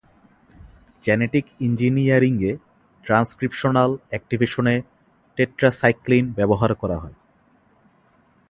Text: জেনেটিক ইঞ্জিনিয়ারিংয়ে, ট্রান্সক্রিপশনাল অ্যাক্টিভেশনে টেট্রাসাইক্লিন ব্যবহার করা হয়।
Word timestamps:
জেনেটিক 1.03 1.45
ইঞ্জিনিয়ারিংয়ে, 1.59 2.51
ট্রান্সক্রিপশনাল 3.05 3.91
অ্যাক্টিভেশনে 4.09 4.75
টেট্রাসাইক্লিন 5.37 6.25
ব্যবহার 6.31 6.71
করা 6.75 6.97
হয়। 6.97 7.15